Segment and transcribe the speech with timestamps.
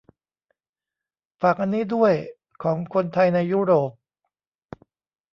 [1.41, 2.13] ฝากอันนี้ด้วย
[2.63, 3.91] ของคนไทยในยุโรป